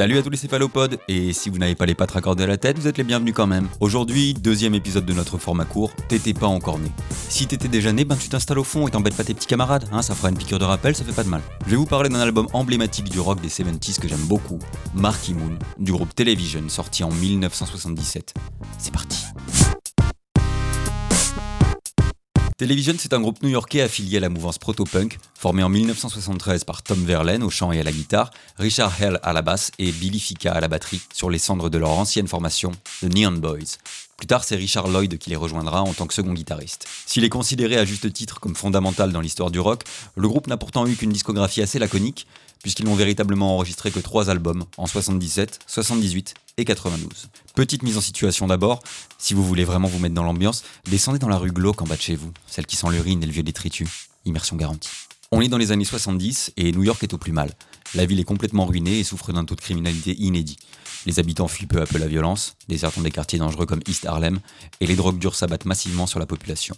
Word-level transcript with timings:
Salut 0.00 0.16
à 0.16 0.22
tous 0.22 0.30
les 0.30 0.38
céphalopodes, 0.38 0.98
et 1.08 1.34
si 1.34 1.50
vous 1.50 1.58
n'avez 1.58 1.74
pas 1.74 1.84
les 1.84 1.94
pattes 1.94 2.12
raccordées 2.12 2.44
à 2.44 2.46
la 2.46 2.56
tête, 2.56 2.78
vous 2.78 2.86
êtes 2.86 2.96
les 2.96 3.04
bienvenus 3.04 3.34
quand 3.34 3.46
même. 3.46 3.68
Aujourd'hui, 3.80 4.32
deuxième 4.32 4.74
épisode 4.74 5.04
de 5.04 5.12
notre 5.12 5.36
format 5.36 5.66
court, 5.66 5.94
t'étais 6.08 6.32
pas 6.32 6.46
encore 6.46 6.78
né. 6.78 6.90
Si 7.28 7.46
t'étais 7.46 7.68
déjà 7.68 7.92
né, 7.92 8.06
ben 8.06 8.16
tu 8.16 8.30
t'installes 8.30 8.60
au 8.60 8.64
fond 8.64 8.88
et 8.88 8.90
t'embêtes 8.90 9.14
pas 9.14 9.24
tes 9.24 9.34
petits 9.34 9.46
camarades, 9.46 9.86
hein, 9.92 10.00
ça 10.00 10.14
fera 10.14 10.30
une 10.30 10.38
piqûre 10.38 10.58
de 10.58 10.64
rappel, 10.64 10.96
ça 10.96 11.04
fait 11.04 11.12
pas 11.12 11.22
de 11.22 11.28
mal. 11.28 11.42
Je 11.66 11.72
vais 11.72 11.76
vous 11.76 11.84
parler 11.84 12.08
d'un 12.08 12.20
album 12.20 12.46
emblématique 12.54 13.10
du 13.10 13.20
rock 13.20 13.42
des 13.42 13.50
70s 13.50 14.00
que 14.00 14.08
j'aime 14.08 14.24
beaucoup, 14.24 14.58
Marky 14.94 15.34
Moon, 15.34 15.58
du 15.78 15.92
groupe 15.92 16.14
Television, 16.14 16.66
sorti 16.70 17.04
en 17.04 17.10
1977. 17.10 18.32
C'est 18.78 18.94
parti. 18.94 19.18
Television, 22.60 22.92
c'est 22.98 23.14
un 23.14 23.22
groupe 23.22 23.42
new-yorkais 23.42 23.80
affilié 23.80 24.18
à 24.18 24.20
la 24.20 24.28
mouvance 24.28 24.58
proto-punk, 24.58 25.18
formé 25.34 25.62
en 25.62 25.70
1973 25.70 26.64
par 26.64 26.82
Tom 26.82 27.02
Verlaine 27.06 27.42
au 27.42 27.48
chant 27.48 27.72
et 27.72 27.80
à 27.80 27.82
la 27.82 27.90
guitare, 27.90 28.30
Richard 28.58 29.00
Hell 29.00 29.18
à 29.22 29.32
la 29.32 29.40
basse 29.40 29.70
et 29.78 29.90
Billy 29.90 30.20
Fica 30.20 30.52
à 30.52 30.60
la 30.60 30.68
batterie, 30.68 31.00
sur 31.14 31.30
les 31.30 31.38
cendres 31.38 31.70
de 31.70 31.78
leur 31.78 31.88
ancienne 31.88 32.28
formation, 32.28 32.72
The 33.00 33.16
Neon 33.16 33.32
Boys. 33.32 33.78
Plus 34.18 34.26
tard, 34.26 34.44
c'est 34.44 34.56
Richard 34.56 34.88
Lloyd 34.88 35.16
qui 35.16 35.30
les 35.30 35.36
rejoindra 35.36 35.80
en 35.80 35.94
tant 35.94 36.06
que 36.06 36.12
second 36.12 36.34
guitariste. 36.34 36.86
S'il 37.06 37.24
est 37.24 37.30
considéré 37.30 37.78
à 37.78 37.86
juste 37.86 38.12
titre 38.12 38.40
comme 38.40 38.54
fondamental 38.54 39.10
dans 39.10 39.22
l'histoire 39.22 39.50
du 39.50 39.58
rock, 39.58 39.84
le 40.14 40.28
groupe 40.28 40.46
n'a 40.46 40.58
pourtant 40.58 40.86
eu 40.86 40.96
qu'une 40.96 41.12
discographie 41.12 41.62
assez 41.62 41.78
laconique, 41.78 42.26
puisqu'ils 42.62 42.86
n'ont 42.86 42.94
véritablement 42.94 43.54
enregistré 43.54 43.90
que 43.90 44.00
trois 44.00 44.30
albums 44.30 44.64
en 44.76 44.86
77, 44.86 45.60
78 45.66 46.34
et 46.56 46.64
92. 46.64 47.28
Petite 47.54 47.82
mise 47.82 47.96
en 47.96 48.00
situation 48.00 48.46
d'abord, 48.46 48.82
si 49.18 49.34
vous 49.34 49.44
voulez 49.44 49.64
vraiment 49.64 49.88
vous 49.88 49.98
mettre 49.98 50.14
dans 50.14 50.24
l'ambiance, 50.24 50.62
descendez 50.88 51.18
dans 51.18 51.28
la 51.28 51.38
rue 51.38 51.52
glauque 51.52 51.82
en 51.82 51.86
bas 51.86 51.96
de 51.96 52.02
chez 52.02 52.16
vous, 52.16 52.32
celle 52.46 52.66
qui 52.66 52.76
sent 52.76 52.88
l'urine 52.90 53.22
et 53.22 53.26
le 53.26 53.32
vieux 53.32 53.42
détritus. 53.42 54.08
Immersion 54.24 54.56
garantie. 54.56 54.90
On 55.32 55.40
est 55.40 55.48
dans 55.48 55.58
les 55.58 55.70
années 55.70 55.84
70 55.84 56.54
et 56.56 56.72
New 56.72 56.82
York 56.82 57.00
est 57.04 57.14
au 57.14 57.18
plus 57.18 57.30
mal. 57.30 57.52
La 57.94 58.04
ville 58.04 58.18
est 58.18 58.24
complètement 58.24 58.66
ruinée 58.66 58.98
et 58.98 59.04
souffre 59.04 59.32
d'un 59.32 59.44
taux 59.44 59.54
de 59.54 59.60
criminalité 59.60 60.16
inédit. 60.18 60.56
Les 61.06 61.20
habitants 61.20 61.46
fuient 61.46 61.66
peu 61.66 61.80
à 61.80 61.86
peu 61.86 61.98
la 61.98 62.08
violence, 62.08 62.56
désertant 62.66 63.00
des 63.00 63.12
quartiers 63.12 63.38
dangereux 63.38 63.64
comme 63.64 63.78
East 63.86 64.06
Harlem, 64.06 64.40
et 64.80 64.86
les 64.86 64.96
drogues 64.96 65.20
dures 65.20 65.36
s'abattent 65.36 65.66
massivement 65.66 66.08
sur 66.08 66.18
la 66.18 66.26
population. 66.26 66.76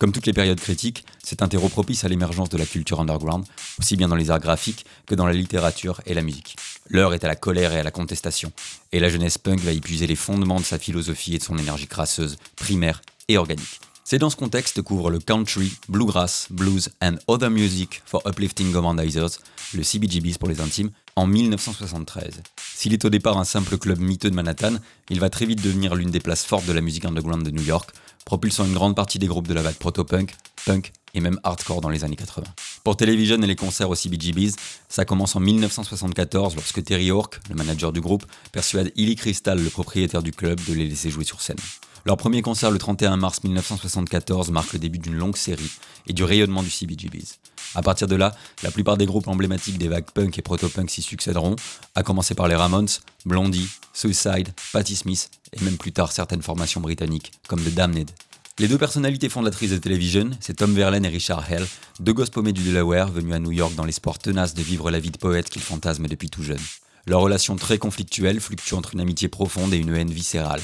Comme 0.00 0.10
toutes 0.10 0.26
les 0.26 0.32
périodes 0.32 0.60
critiques, 0.60 1.04
c'est 1.22 1.42
un 1.42 1.48
terreau 1.48 1.68
propice 1.68 2.02
à 2.02 2.08
l'émergence 2.08 2.48
de 2.48 2.58
la 2.58 2.66
culture 2.66 2.98
underground, 2.98 3.44
aussi 3.78 3.96
bien 3.96 4.08
dans 4.08 4.16
les 4.16 4.32
arts 4.32 4.40
graphiques 4.40 4.84
que 5.06 5.14
dans 5.14 5.26
la 5.26 5.32
littérature 5.32 6.00
et 6.04 6.14
la 6.14 6.22
musique. 6.22 6.56
L'heure 6.88 7.14
est 7.14 7.22
à 7.22 7.28
la 7.28 7.36
colère 7.36 7.72
et 7.72 7.78
à 7.78 7.84
la 7.84 7.92
contestation, 7.92 8.50
et 8.90 8.98
la 8.98 9.10
jeunesse 9.10 9.38
punk 9.38 9.60
va 9.60 9.70
épuiser 9.70 10.08
les 10.08 10.16
fondements 10.16 10.58
de 10.58 10.64
sa 10.64 10.80
philosophie 10.80 11.36
et 11.36 11.38
de 11.38 11.44
son 11.44 11.56
énergie 11.56 11.86
crasseuse, 11.86 12.36
primaire 12.56 13.00
et 13.28 13.38
organique. 13.38 13.80
C'est 14.12 14.18
dans 14.18 14.28
ce 14.28 14.36
contexte 14.36 14.82
qu'ouvre 14.82 15.10
le 15.10 15.20
Country, 15.20 15.72
Bluegrass, 15.88 16.48
Blues 16.50 16.90
and 17.00 17.14
Other 17.28 17.48
Music 17.48 18.02
for 18.04 18.20
Uplifting 18.26 18.70
Gourmandizers, 18.70 19.38
le 19.72 19.82
CBGBs 19.82 20.36
pour 20.38 20.50
les 20.50 20.60
intimes, 20.60 20.90
en 21.16 21.26
1973. 21.26 22.42
S'il 22.74 22.92
est 22.92 23.06
au 23.06 23.08
départ 23.08 23.38
un 23.38 23.44
simple 23.44 23.78
club 23.78 24.00
miteux 24.00 24.28
de 24.28 24.34
Manhattan, 24.34 24.74
il 25.08 25.18
va 25.18 25.30
très 25.30 25.46
vite 25.46 25.62
devenir 25.62 25.94
l'une 25.94 26.10
des 26.10 26.20
places 26.20 26.44
fortes 26.44 26.66
de 26.66 26.74
la 26.74 26.82
musique 26.82 27.06
underground 27.06 27.42
de 27.42 27.50
New 27.52 27.62
York, 27.62 27.88
propulsant 28.26 28.66
une 28.66 28.74
grande 28.74 28.94
partie 28.94 29.18
des 29.18 29.28
groupes 29.28 29.48
de 29.48 29.54
la 29.54 29.62
vague 29.62 29.76
proto-punk, 29.76 30.34
punk 30.66 30.92
et 31.14 31.20
même 31.20 31.40
hardcore 31.42 31.80
dans 31.80 31.88
les 31.88 32.04
années 32.04 32.16
80. 32.16 32.44
Pour 32.84 32.98
Television 32.98 33.40
et 33.40 33.46
les 33.46 33.56
concerts 33.56 33.88
au 33.88 33.94
CBGBs, 33.94 34.56
ça 34.90 35.06
commence 35.06 35.36
en 35.36 35.40
1974 35.40 36.54
lorsque 36.54 36.84
Terry 36.84 37.10
O'Rourke, 37.10 37.40
le 37.48 37.54
manager 37.54 37.94
du 37.94 38.02
groupe, 38.02 38.26
persuade 38.52 38.92
Illy 38.94 39.16
Crystal, 39.16 39.58
le 39.58 39.70
propriétaire 39.70 40.22
du 40.22 40.32
club, 40.32 40.60
de 40.68 40.74
les 40.74 40.86
laisser 40.86 41.08
jouer 41.08 41.24
sur 41.24 41.40
scène. 41.40 41.56
Leur 42.04 42.16
premier 42.16 42.42
concert 42.42 42.72
le 42.72 42.78
31 42.78 43.16
mars 43.16 43.44
1974 43.44 44.50
marque 44.50 44.72
le 44.72 44.80
début 44.80 44.98
d'une 44.98 45.14
longue 45.14 45.36
série 45.36 45.70
et 46.08 46.12
du 46.12 46.24
rayonnement 46.24 46.64
du 46.64 46.70
CBGBs. 46.70 47.38
À 47.76 47.82
partir 47.82 48.08
de 48.08 48.16
là, 48.16 48.34
la 48.64 48.72
plupart 48.72 48.96
des 48.96 49.06
groupes 49.06 49.28
emblématiques 49.28 49.78
des 49.78 49.86
vagues 49.86 50.10
punk 50.12 50.36
et 50.36 50.42
proto-punk 50.42 50.90
s'y 50.90 51.00
succéderont, 51.00 51.54
à 51.94 52.02
commencer 52.02 52.34
par 52.34 52.48
les 52.48 52.56
Ramones, 52.56 52.88
Blondie, 53.24 53.68
Suicide, 53.92 54.48
Patti 54.72 54.96
Smith 54.96 55.30
et 55.52 55.64
même 55.64 55.76
plus 55.76 55.92
tard 55.92 56.10
certaines 56.10 56.42
formations 56.42 56.80
britanniques 56.80 57.30
comme 57.46 57.62
The 57.62 57.72
Damned. 57.72 58.10
Les 58.58 58.66
deux 58.66 58.78
personnalités 58.78 59.28
fondatrices 59.28 59.70
de 59.70 59.78
Television, 59.78 60.30
c'est 60.40 60.56
Tom 60.56 60.74
Verlaine 60.74 61.04
et 61.04 61.08
Richard 61.08 61.50
Hell, 61.50 61.66
deux 62.00 62.12
gosses 62.12 62.30
paumés 62.30 62.52
du 62.52 62.62
Delaware 62.64 63.12
venus 63.12 63.34
à 63.34 63.38
New 63.38 63.52
York 63.52 63.76
dans 63.76 63.84
l'espoir 63.84 64.18
tenace 64.18 64.54
de 64.54 64.62
vivre 64.62 64.90
la 64.90 64.98
vie 64.98 65.12
de 65.12 65.18
poète 65.18 65.48
qu'ils 65.48 65.62
fantasment 65.62 66.08
depuis 66.08 66.28
tout 66.30 66.42
jeune. 66.42 66.60
Leur 67.06 67.20
relation 67.20 67.54
très 67.54 67.78
conflictuelle 67.78 68.40
fluctue 68.40 68.74
entre 68.74 68.94
une 68.94 69.00
amitié 69.00 69.28
profonde 69.28 69.72
et 69.72 69.78
une 69.78 69.94
haine 69.94 70.10
viscérale. 70.10 70.60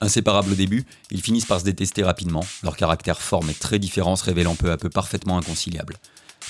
Inséparables 0.00 0.52
au 0.52 0.54
début, 0.54 0.84
ils 1.10 1.22
finissent 1.22 1.46
par 1.46 1.60
se 1.60 1.64
détester 1.64 2.02
rapidement, 2.02 2.44
leur 2.62 2.76
caractère 2.76 3.20
fort 3.20 3.44
mais 3.44 3.54
très 3.54 3.78
différent 3.78 4.16
se 4.16 4.24
révélant 4.24 4.54
peu 4.54 4.70
à 4.70 4.76
peu 4.76 4.90
parfaitement 4.90 5.38
inconciliables. 5.38 5.96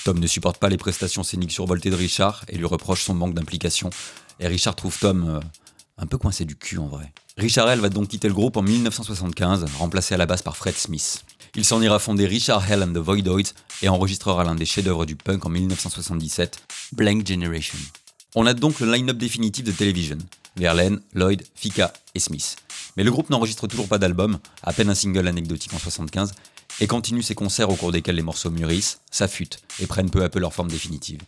Tom 0.04 0.18
ne 0.18 0.26
supporte 0.26 0.58
pas 0.58 0.68
les 0.68 0.76
prestations 0.76 1.22
scéniques 1.22 1.52
survoltées 1.52 1.90
de 1.90 1.96
Richard 1.96 2.44
et 2.48 2.56
lui 2.56 2.66
reproche 2.66 3.02
son 3.02 3.14
manque 3.14 3.34
d'implication, 3.34 3.90
et 4.40 4.48
Richard 4.48 4.76
trouve 4.76 4.98
Tom 4.98 5.28
euh, 5.28 5.40
un 5.98 6.06
peu 6.06 6.18
coincé 6.18 6.44
du 6.44 6.56
cul 6.56 6.78
en 6.78 6.86
vrai. 6.86 7.12
Richard 7.36 7.68
Hell 7.68 7.80
va 7.80 7.88
donc 7.88 8.08
quitter 8.08 8.28
le 8.28 8.34
groupe 8.34 8.56
en 8.56 8.62
1975, 8.62 9.66
remplacé 9.78 10.14
à 10.14 10.18
la 10.18 10.26
base 10.26 10.42
par 10.42 10.56
Fred 10.56 10.74
Smith. 10.74 11.24
Il 11.54 11.64
s'en 11.64 11.80
ira 11.80 11.98
fonder 11.98 12.26
Richard 12.26 12.70
Hell 12.70 12.82
and 12.82 12.92
the 12.92 12.98
Voidoids 12.98 13.52
et 13.82 13.88
enregistrera 13.88 14.44
l'un 14.44 14.54
des 14.54 14.66
chefs-d'œuvre 14.66 15.06
du 15.06 15.16
punk 15.16 15.46
en 15.46 15.50
1977, 15.50 16.58
Blank 16.92 17.26
Generation. 17.26 17.78
On 18.34 18.46
a 18.46 18.54
donc 18.54 18.80
le 18.80 18.92
line-up 18.92 19.16
définitif 19.16 19.64
de 19.64 19.72
Television. 19.72 20.18
Verlaine, 20.56 21.00
Lloyd, 21.14 21.42
Fika 21.54 21.92
et 22.14 22.20
Smith. 22.20 22.56
Mais 22.96 23.04
le 23.04 23.10
groupe 23.10 23.30
n'enregistre 23.30 23.66
toujours 23.66 23.88
pas 23.88 23.98
d'album, 23.98 24.38
à 24.62 24.72
peine 24.72 24.88
un 24.88 24.94
single 24.94 25.28
anecdotique 25.28 25.74
en 25.74 25.78
75, 25.78 26.32
et 26.80 26.86
continue 26.86 27.22
ses 27.22 27.34
concerts 27.34 27.70
au 27.70 27.74
cours 27.74 27.92
desquels 27.92 28.16
les 28.16 28.22
morceaux 28.22 28.50
mûrissent, 28.50 29.00
s'affûtent 29.10 29.60
et 29.80 29.86
prennent 29.86 30.10
peu 30.10 30.22
à 30.22 30.28
peu 30.28 30.38
leur 30.38 30.54
forme 30.54 30.70
définitive. 30.70 31.20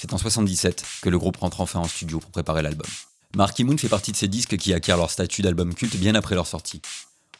C'est 0.00 0.12
en 0.12 0.18
77 0.18 0.84
que 1.02 1.08
le 1.08 1.18
groupe 1.18 1.36
rentre 1.36 1.60
enfin 1.60 1.80
en 1.80 1.88
studio 1.88 2.20
pour 2.20 2.30
préparer 2.30 2.62
l'album. 2.62 2.88
Marky 3.36 3.64
Moon 3.64 3.76
fait 3.76 3.88
partie 3.88 4.12
de 4.12 4.16
ces 4.16 4.28
disques 4.28 4.56
qui 4.56 4.72
acquièrent 4.72 4.96
leur 4.96 5.10
statut 5.10 5.42
d'album 5.42 5.74
culte 5.74 5.96
bien 5.96 6.14
après 6.14 6.34
leur 6.34 6.46
sortie. 6.46 6.80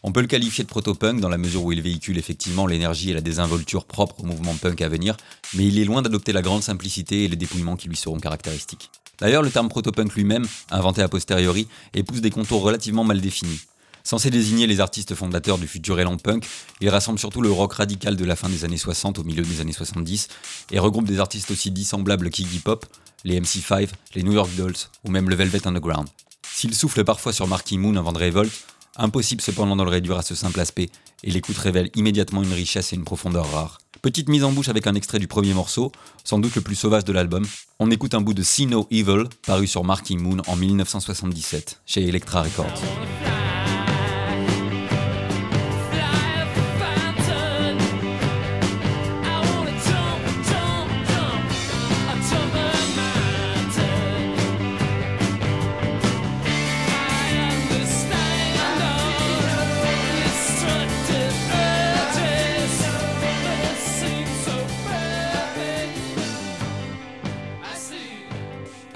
On 0.03 0.13
peut 0.13 0.21
le 0.21 0.27
qualifier 0.27 0.65
de 0.65 0.69
proto-punk 0.69 1.21
dans 1.21 1.29
la 1.29 1.37
mesure 1.37 1.65
où 1.65 1.73
il 1.73 1.83
véhicule 1.83 2.17
effectivement 2.17 2.67
l'énergie 2.67 3.11
et 3.11 3.15
la 3.15 3.21
désinvolture 3.21 3.85
propres 3.85 4.21
au 4.21 4.27
mouvement 4.27 4.55
punk 4.55 4.81
à 4.81 4.89
venir, 4.89 5.17
mais 5.55 5.67
il 5.67 5.79
est 5.79 5.85
loin 5.85 6.01
d'adopter 6.01 6.33
la 6.33 6.43
grande 6.43 6.63
simplicité 6.63 7.25
et 7.25 7.29
les 7.29 7.37
dépouillements 7.37 7.77
qui 7.77 7.89
lui 7.89 7.97
seront 7.97 8.19
caractéristiques. 8.19 8.91
D'ailleurs, 9.21 9.43
le 9.43 9.51
terme 9.51 9.69
protopunk 9.69 10.15
lui-même, 10.15 10.47
inventé 10.71 11.03
a 11.03 11.09
posteriori, 11.09 11.69
épouse 11.95 12.21
des 12.21 12.31
contours 12.31 12.63
relativement 12.63 13.05
mal 13.05 13.21
définis. 13.21 13.61
Censé 14.03 14.31
désigner 14.31 14.67
les 14.67 14.81
artistes 14.81 15.15
fondateurs 15.15 15.59
du 15.59 15.69
futur 15.69 16.01
élan 16.01 16.17
punk, 16.17 16.47
il 16.81 16.89
rassemble 16.89 17.19
surtout 17.19 17.43
le 17.43 17.51
rock 17.51 17.75
radical 17.75 18.17
de 18.17 18.25
la 18.25 18.35
fin 18.35 18.49
des 18.49 18.65
années 18.65 18.79
60 18.79 19.19
au 19.19 19.25
milieu 19.25 19.43
des 19.43 19.61
années 19.61 19.73
70 19.73 20.29
et 20.73 20.79
regroupe 20.79 21.07
des 21.07 21.21
artistes 21.21 21.51
aussi 21.51 21.71
dissemblables 21.71 22.31
qu'Iggy 22.31 22.61
Pop, 22.61 22.87
les 23.25 23.39
MC5, 23.39 23.89
les 24.15 24.23
New 24.23 24.33
York 24.33 24.51
Dolls 24.57 24.75
ou 25.05 25.11
même 25.11 25.29
le 25.29 25.37
Velvet 25.37 25.67
Underground. 25.67 26.09
S'il 26.43 26.75
souffle 26.75 27.05
parfois 27.05 27.33
sur 27.33 27.47
Marky 27.47 27.79
Moon 27.79 27.97
avant 27.97 28.13
de 28.13 28.19
révolte, 28.19 28.53
impossible 28.97 29.43
cependant 29.43 29.77
de 29.77 29.83
le 29.83 29.91
réduire 29.91 30.17
à 30.17 30.23
ce 30.23 30.35
simple 30.35 30.61
aspect, 30.61 30.91
et 31.23 31.31
l'écoute 31.31 31.59
révèle 31.59 31.91
immédiatement 31.95 32.43
une 32.43 32.53
richesse 32.53 32.93
et 32.93 32.97
une 32.97 33.05
profondeur 33.05 33.51
rares. 33.53 33.79
Petite 34.03 34.31
mise 34.31 34.45
en 34.45 34.53
bouche 34.53 34.71
avec 34.71 34.87
un 34.87 34.95
extrait 34.95 35.19
du 35.19 35.29
premier 35.29 35.53
morceau, 35.53 35.93
sans 36.25 36.39
doute 36.39 36.55
le 36.55 36.63
plus 36.63 36.75
sauvage 36.75 37.05
de 37.05 37.13
l'album. 37.13 37.47
On 37.79 37.91
écoute 37.91 38.15
un 38.15 38.23
bout 38.23 38.33
de 38.33 38.43
See 38.43 38.67
No 38.67 38.87
Evil, 38.91 39.25
paru 39.47 39.67
sur 39.67 39.85
Marky 39.85 40.17
Moon 40.17 40.39
en 40.47 40.57
1977, 40.57 41.83
chez 41.85 42.09
Elektra 42.09 42.43
Records. 42.43 43.30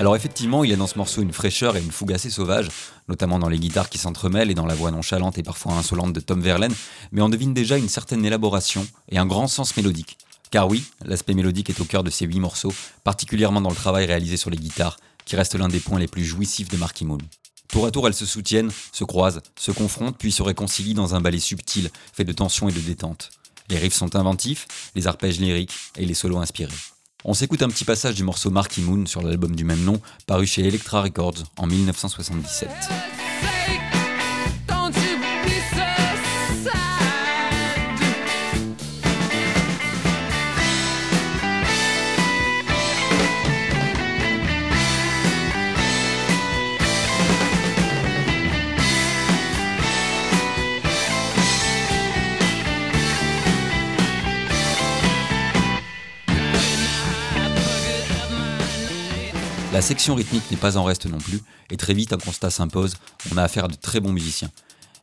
Alors 0.04 0.16
effectivement, 0.16 0.64
il 0.64 0.70
y 0.70 0.74
a 0.74 0.76
dans 0.76 0.86
ce 0.86 0.98
morceau 0.98 1.22
une 1.22 1.32
fraîcheur 1.32 1.78
et 1.78 1.82
une 1.82 1.90
fougue 1.90 2.12
assez 2.12 2.28
sauvage, 2.28 2.68
notamment 3.08 3.38
dans 3.38 3.48
les 3.48 3.58
guitares 3.58 3.88
qui 3.88 3.96
s'entremêlent 3.96 4.50
et 4.50 4.54
dans 4.54 4.66
la 4.66 4.74
voix 4.74 4.90
nonchalante 4.90 5.38
et 5.38 5.42
parfois 5.42 5.72
insolente 5.72 6.12
de 6.12 6.20
Tom 6.20 6.42
Verlaine, 6.42 6.74
mais 7.10 7.22
on 7.22 7.30
devine 7.30 7.54
déjà 7.54 7.78
une 7.78 7.88
certaine 7.88 8.22
élaboration 8.22 8.86
et 9.08 9.16
un 9.16 9.24
grand 9.24 9.46
sens 9.46 9.74
mélodique. 9.78 10.18
Car 10.50 10.68
oui, 10.68 10.84
l'aspect 11.06 11.32
mélodique 11.32 11.70
est 11.70 11.80
au 11.80 11.86
cœur 11.86 12.04
de 12.04 12.10
ces 12.10 12.26
huit 12.26 12.38
morceaux, 12.38 12.74
particulièrement 13.02 13.62
dans 13.62 13.70
le 13.70 13.76
travail 13.76 14.04
réalisé 14.04 14.36
sur 14.36 14.50
les 14.50 14.58
guitares, 14.58 14.98
qui 15.24 15.36
reste 15.36 15.54
l'un 15.54 15.68
des 15.68 15.80
points 15.80 15.98
les 15.98 16.06
plus 16.06 16.26
jouissifs 16.26 16.68
de 16.68 16.76
Marky 16.76 17.06
Moon. 17.06 17.16
Tour 17.68 17.86
à 17.86 17.90
tour, 17.90 18.06
elles 18.06 18.12
se 18.12 18.26
soutiennent, 18.26 18.72
se 18.92 19.04
croisent, 19.04 19.40
se 19.58 19.70
confrontent, 19.70 20.18
puis 20.18 20.32
se 20.32 20.42
réconcilient 20.42 20.92
dans 20.92 21.14
un 21.14 21.22
ballet 21.22 21.40
subtil, 21.40 21.88
fait 22.12 22.24
de 22.24 22.32
tension 22.32 22.68
et 22.68 22.72
de 22.72 22.80
détente. 22.80 23.30
Les 23.70 23.78
riffs 23.78 23.94
sont 23.94 24.16
inventifs, 24.16 24.66
les 24.94 25.06
arpèges 25.06 25.40
lyriques 25.40 25.72
et 25.96 26.04
les 26.04 26.12
solos 26.12 26.40
inspirés. 26.40 26.74
On 27.26 27.32
s'écoute 27.32 27.62
un 27.62 27.68
petit 27.68 27.86
passage 27.86 28.16
du 28.16 28.22
morceau 28.22 28.50
Marky 28.50 28.82
Moon 28.82 29.06
sur 29.06 29.22
l'album 29.22 29.56
du 29.56 29.64
même 29.64 29.82
nom, 29.82 29.98
paru 30.26 30.46
chez 30.46 30.66
Elektra 30.66 31.00
Records 31.00 31.44
en 31.56 31.66
1977. 31.66 32.68
La 59.74 59.82
section 59.82 60.14
rythmique 60.14 60.48
n'est 60.52 60.56
pas 60.56 60.76
en 60.76 60.84
reste 60.84 61.06
non 61.06 61.18
plus, 61.18 61.42
et 61.68 61.76
très 61.76 61.94
vite 61.94 62.12
un 62.12 62.16
constat 62.16 62.48
s'impose, 62.50 62.94
on 63.32 63.36
a 63.36 63.42
affaire 63.42 63.64
à 63.64 63.68
de 63.68 63.74
très 63.74 63.98
bons 63.98 64.12
musiciens. 64.12 64.52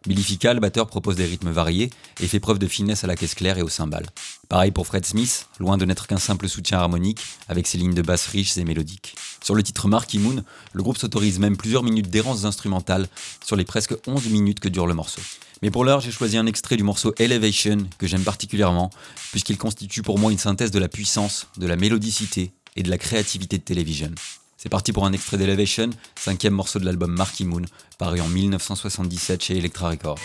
Billy 0.07 0.39
le 0.41 0.59
batteur, 0.61 0.87
propose 0.87 1.17
des 1.17 1.25
rythmes 1.25 1.51
variés 1.51 1.89
et 2.21 2.27
fait 2.29 2.39
preuve 2.39 2.57
de 2.57 2.67
finesse 2.67 3.03
à 3.03 3.07
la 3.07 3.17
caisse 3.17 3.35
claire 3.35 3.57
et 3.57 3.63
au 3.63 3.67
cymbales. 3.67 4.05
Pareil 4.47 4.71
pour 4.71 4.87
Fred 4.87 5.05
Smith, 5.05 5.49
loin 5.59 5.77
de 5.77 5.83
n'être 5.83 6.07
qu'un 6.07 6.19
simple 6.19 6.47
soutien 6.47 6.77
harmonique, 6.77 7.19
avec 7.49 7.67
ses 7.67 7.79
lignes 7.79 7.93
de 7.93 8.01
basse 8.01 8.27
riches 8.27 8.57
et 8.57 8.63
mélodiques. 8.63 9.17
Sur 9.43 9.55
le 9.55 9.61
titre 9.61 9.89
Marky 9.89 10.19
Moon, 10.19 10.41
le 10.71 10.83
groupe 10.83 10.97
s'autorise 10.97 11.39
même 11.39 11.57
plusieurs 11.57 11.83
minutes 11.83 12.09
d'errance 12.09 12.45
instrumentale 12.45 13.09
sur 13.45 13.57
les 13.57 13.65
presque 13.65 13.93
11 14.07 14.29
minutes 14.29 14.61
que 14.61 14.69
dure 14.69 14.87
le 14.87 14.93
morceau. 14.93 15.21
Mais 15.61 15.69
pour 15.69 15.83
l'heure, 15.83 15.99
j'ai 15.99 16.11
choisi 16.11 16.37
un 16.37 16.45
extrait 16.45 16.77
du 16.77 16.83
morceau 16.83 17.13
Elevation 17.19 17.89
que 17.97 18.07
j'aime 18.07 18.23
particulièrement, 18.23 18.89
puisqu'il 19.31 19.57
constitue 19.57 20.01
pour 20.01 20.17
moi 20.17 20.31
une 20.31 20.37
synthèse 20.37 20.71
de 20.71 20.79
la 20.79 20.87
puissance, 20.87 21.47
de 21.57 21.67
la 21.67 21.75
mélodicité 21.75 22.53
et 22.77 22.83
de 22.83 22.89
la 22.89 22.97
créativité 22.97 23.57
de 23.57 23.63
Television. 23.63 24.11
C'est 24.61 24.69
parti 24.69 24.93
pour 24.93 25.07
un 25.07 25.11
extrait 25.11 25.39
d'Elevation, 25.39 25.89
cinquième 26.15 26.53
morceau 26.53 26.77
de 26.77 26.85
l'album 26.85 27.11
Marky 27.11 27.45
Moon, 27.45 27.63
paru 27.97 28.21
en 28.21 28.27
1977 28.27 29.43
chez 29.43 29.57
Elektra 29.57 29.89
Records. 29.89 30.19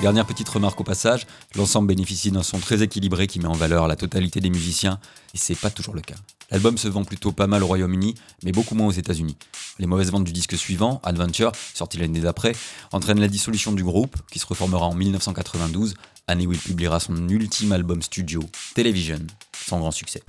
Dernière 0.00 0.26
petite 0.26 0.48
remarque 0.48 0.80
au 0.80 0.84
passage, 0.84 1.26
l'ensemble 1.56 1.88
bénéficie 1.88 2.30
d'un 2.30 2.44
son 2.44 2.60
très 2.60 2.84
équilibré 2.84 3.26
qui 3.26 3.40
met 3.40 3.46
en 3.46 3.52
valeur 3.52 3.88
la 3.88 3.96
totalité 3.96 4.40
des 4.40 4.48
musiciens, 4.48 5.00
et 5.34 5.38
c'est 5.38 5.56
pas 5.56 5.70
toujours 5.70 5.94
le 5.94 6.02
cas. 6.02 6.14
L'album 6.52 6.78
se 6.78 6.86
vend 6.86 7.02
plutôt 7.02 7.32
pas 7.32 7.48
mal 7.48 7.64
au 7.64 7.66
Royaume-Uni, 7.66 8.14
mais 8.44 8.52
beaucoup 8.52 8.76
moins 8.76 8.86
aux 8.86 8.92
États-Unis. 8.92 9.36
Les 9.80 9.86
mauvaises 9.86 10.12
ventes 10.12 10.22
du 10.22 10.32
disque 10.32 10.56
suivant, 10.56 11.00
Adventure, 11.02 11.50
sorti 11.74 11.98
l'année 11.98 12.20
d'après, 12.20 12.54
entraînent 12.92 13.20
la 13.20 13.26
dissolution 13.26 13.72
du 13.72 13.82
groupe, 13.82 14.16
qui 14.30 14.38
se 14.38 14.46
reformera 14.46 14.86
en 14.86 14.94
1992, 14.94 15.94
année 16.28 16.46
où 16.46 16.52
il 16.52 16.60
publiera 16.60 17.00
son 17.00 17.28
ultime 17.28 17.72
album 17.72 18.00
studio, 18.00 18.40
Television, 18.76 19.26
sans 19.66 19.80
grand 19.80 19.90
succès. 19.90 20.22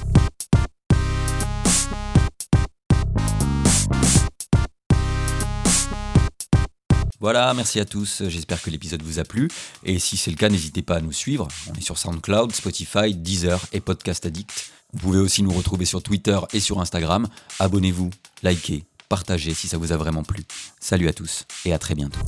Voilà, 7.21 7.53
merci 7.53 7.81
à 7.81 7.85
tous, 7.85 8.23
j'espère 8.27 8.61
que 8.61 8.69
l'épisode 8.69 9.01
vous 9.01 9.19
a 9.19 9.25
plu, 9.25 9.49
et 9.83 9.99
si 9.99 10.15
c'est 10.15 10.31
le 10.31 10.37
cas, 10.37 10.47
n'hésitez 10.47 10.81
pas 10.81 10.95
à 10.95 11.01
nous 11.01 11.11
suivre, 11.11 11.49
on 11.69 11.73
est 11.73 11.81
sur 11.81 11.97
SoundCloud, 11.97 12.55
Spotify, 12.55 13.13
Deezer 13.13 13.59
et 13.73 13.81
Podcast 13.81 14.25
Addict. 14.25 14.71
Vous 14.93 14.99
pouvez 14.99 15.19
aussi 15.19 15.43
nous 15.43 15.51
retrouver 15.51 15.83
sur 15.83 16.01
Twitter 16.01 16.39
et 16.53 16.61
sur 16.61 16.79
Instagram, 16.79 17.27
abonnez-vous, 17.59 18.09
likez, 18.41 18.85
partagez 19.09 19.53
si 19.53 19.67
ça 19.67 19.77
vous 19.77 19.91
a 19.91 19.97
vraiment 19.97 20.23
plu. 20.23 20.45
Salut 20.79 21.09
à 21.09 21.13
tous, 21.13 21.45
et 21.65 21.73
à 21.73 21.77
très 21.77 21.93
bientôt. 21.93 22.19